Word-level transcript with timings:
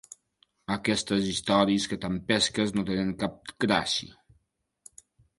Aquestes 0.75 1.25
històries 1.31 1.85
que 1.91 1.99
t'empesques 2.05 2.73
no 2.77 2.85
tenen 2.87 3.11
cap 3.25 3.53
gràcia. 3.67 5.05